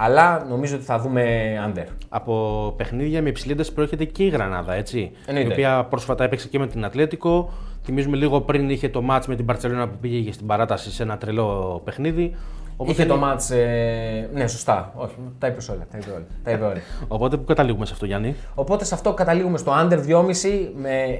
αλλά 0.00 0.44
νομίζω 0.48 0.74
ότι 0.74 0.84
θα 0.84 0.98
δούμε 0.98 1.54
under. 1.66 1.84
Από 2.08 2.74
παιχνίδια 2.76 3.22
με 3.22 3.28
υψηλή 3.28 3.52
ένταση 3.52 3.72
προέρχεται 3.72 4.04
και 4.04 4.24
η 4.24 4.28
Γρανάδα, 4.28 4.74
έτσι. 4.74 5.10
Εννοείται. 5.26 5.48
Η 5.48 5.52
οποία 5.52 5.84
πρόσφατα 5.84 6.24
έπαιξε 6.24 6.48
και 6.48 6.58
με 6.58 6.66
την 6.66 6.84
Ατλέτικο. 6.84 7.52
Θυμίζουμε 7.84 8.16
λίγο 8.16 8.40
πριν 8.40 8.70
είχε 8.70 8.88
το 8.88 9.02
μάτς 9.02 9.26
με 9.26 9.36
την 9.36 9.44
Παρσελόνα 9.44 9.88
που 9.88 9.96
πήγε 10.00 10.32
στην 10.32 10.46
παράταση 10.46 10.90
σε 10.90 11.02
ένα 11.02 11.18
τρελό 11.18 11.80
παιχνίδι. 11.84 12.36
Οπότε 12.80 12.92
Είχε 12.92 13.06
το 13.06 13.16
μάτς, 13.16 13.50
ε... 13.50 14.28
ναι 14.32 14.46
σωστά, 14.46 14.92
όχι, 14.94 15.14
τα 15.38 15.46
είπε 15.46 15.58
όλα, 15.70 15.86
τα 15.90 15.98
είπε 15.98 16.10
όλα. 16.10 16.24
Τα 16.44 16.50
είπε 16.50 16.64
όλα. 16.64 16.80
Οπότε 17.08 17.36
που 17.36 17.44
καταλήγουμε 17.44 17.86
σε 17.86 17.92
αυτό 17.92 18.06
Γιάννη; 18.06 18.36
Οπότε 18.54 18.84
σε 18.84 18.94
αυτό 18.94 19.14
καταλήγουμε 19.14 19.58
στο 19.58 19.72
under 19.72 19.98
2,5 20.06 20.26
με 20.74 21.18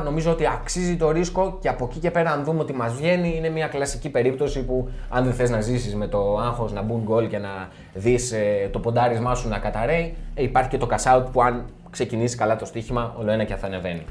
1,80 0.00 0.04
νομίζω 0.04 0.30
ότι 0.30 0.46
αξίζει 0.46 0.96
το 0.96 1.10
ρίσκο 1.10 1.58
και 1.60 1.68
από 1.68 1.84
εκεί 1.90 1.98
και 1.98 2.10
πέρα 2.10 2.30
αν 2.30 2.44
δούμε 2.44 2.60
ότι 2.60 2.72
μας 2.72 2.94
βγαίνει 2.94 3.36
είναι 3.36 3.48
μια 3.48 3.66
κλασική 3.66 4.08
περίπτωση 4.08 4.64
που 4.64 4.88
αν 5.08 5.24
δεν 5.24 5.32
θες 5.32 5.50
να 5.50 5.60
ζήσεις 5.60 5.94
με 5.94 6.06
το 6.06 6.38
άγχος 6.38 6.72
να 6.72 6.82
μπουν 6.82 7.02
γκολ 7.02 7.28
και 7.28 7.38
να 7.38 7.68
δεις 7.94 8.32
ε, 8.32 8.68
το 8.72 8.78
ποντάρισμά 8.78 9.34
σου 9.34 9.48
να 9.48 9.58
καταραίει 9.58 10.14
ε, 10.34 10.42
υπάρχει 10.42 10.68
και 10.68 10.78
το 10.78 10.88
cash 10.90 11.16
out 11.16 11.24
που 11.32 11.42
αν 11.42 11.64
ξεκινήσει 11.90 12.36
καλά 12.36 12.56
το 12.56 12.64
στοίχημα 12.64 13.14
όλο 13.18 13.30
ένα 13.30 13.44
και 13.44 13.54
θα 13.54 13.66
ανεβαίνει. 13.66 14.04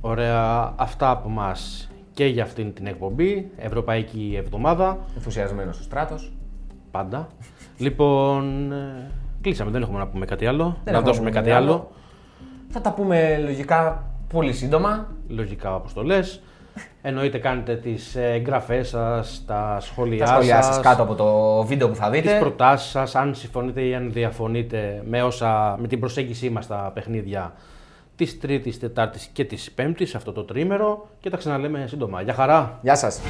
Ωραία, 0.00 0.72
αυτά 0.76 1.10
από 1.10 1.28
μας 1.28 1.88
και 2.18 2.26
για 2.26 2.42
αυτήν 2.42 2.72
την 2.74 2.86
εκπομπή, 2.86 3.50
Ευρωπαϊκή 3.56 4.34
Εβδομάδα. 4.38 4.98
Ενθουσιασμένος 5.14 5.78
ο 5.78 5.82
στράτος. 5.82 6.32
Πάντα. 6.90 7.28
λοιπόν, 7.78 8.72
ε, 8.72 9.10
κλείσαμε, 9.40 9.70
δεν 9.70 9.82
έχουμε 9.82 9.98
να 9.98 10.06
πούμε 10.06 10.26
κάτι 10.26 10.46
άλλο. 10.46 10.76
Δεν 10.84 10.94
να 10.94 11.00
δώσουμε 11.00 11.30
κάτι 11.30 11.50
άλλο. 11.50 11.90
Θα 12.68 12.80
τα 12.80 12.92
πούμε 12.92 13.38
λογικά 13.38 14.10
πολύ 14.28 14.52
σύντομα. 14.52 15.08
Λογικά 15.28 15.74
όπως 15.74 15.92
το 15.92 16.02
λες. 16.02 16.42
Εννοείται 17.02 17.38
κάνετε 17.38 17.76
τις 17.76 18.16
εγγραφές 18.16 18.88
σας, 18.88 19.44
τα 19.46 19.76
σχόλιά 19.80 20.26
σα. 20.26 20.32
Τα 20.32 20.38
σχόλιά 20.38 20.62
σας 20.62 20.80
κάτω 20.80 21.02
από 21.02 21.14
το 21.14 21.62
βίντεο 21.62 21.88
που 21.88 21.94
θα 21.96 22.10
δείτε. 22.10 22.30
Τις 22.30 22.38
προτάσεις 22.38 22.90
σας, 22.90 23.14
αν 23.14 23.34
συμφωνείτε 23.34 23.80
ή 23.80 23.94
αν 23.94 24.12
διαφωνείτε 24.12 25.02
με, 25.06 25.22
όσα, 25.22 25.76
με 25.80 25.86
την 25.86 26.00
προσέγγιση 26.00 26.50
μας 26.50 26.64
στα 26.64 26.90
παιχνίδια 26.94 27.52
της 28.18 28.38
Τρίτης, 28.38 28.78
Τετάρτης 28.78 29.28
και 29.32 29.44
της 29.44 29.70
Πέμπτης, 29.70 30.14
αυτό 30.14 30.32
το 30.32 30.44
τρίμερο 30.44 31.08
και 31.20 31.30
τα 31.30 31.36
ξαναλέμε 31.36 31.86
σύντομα. 31.86 32.22
Γεια 32.22 32.34
χαρά! 32.34 32.78
Γεια 32.82 32.94
σας! 32.94 33.20